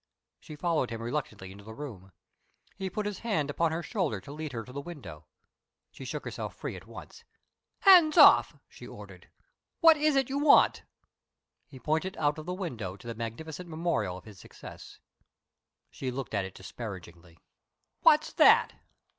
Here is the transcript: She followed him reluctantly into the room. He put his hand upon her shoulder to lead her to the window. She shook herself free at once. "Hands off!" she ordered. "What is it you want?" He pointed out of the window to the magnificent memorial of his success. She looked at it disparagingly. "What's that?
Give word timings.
She 0.39 0.55
followed 0.55 0.89
him 0.89 0.99
reluctantly 0.99 1.51
into 1.51 1.63
the 1.63 1.75
room. 1.75 2.11
He 2.75 2.89
put 2.89 3.05
his 3.05 3.19
hand 3.19 3.51
upon 3.51 3.71
her 3.71 3.83
shoulder 3.83 4.19
to 4.21 4.31
lead 4.31 4.51
her 4.51 4.63
to 4.63 4.73
the 4.73 4.81
window. 4.81 5.27
She 5.91 6.05
shook 6.05 6.25
herself 6.25 6.55
free 6.55 6.75
at 6.75 6.87
once. 6.87 7.23
"Hands 7.81 8.17
off!" 8.17 8.57
she 8.67 8.87
ordered. 8.87 9.29
"What 9.79 9.97
is 9.97 10.15
it 10.15 10.27
you 10.27 10.39
want?" 10.39 10.81
He 11.67 11.79
pointed 11.79 12.17
out 12.17 12.39
of 12.39 12.47
the 12.47 12.53
window 12.55 12.95
to 12.97 13.05
the 13.05 13.13
magnificent 13.13 13.69
memorial 13.69 14.17
of 14.17 14.25
his 14.25 14.39
success. 14.39 14.97
She 15.91 16.09
looked 16.09 16.33
at 16.33 16.45
it 16.45 16.55
disparagingly. 16.55 17.37
"What's 18.01 18.33
that? 18.33 18.73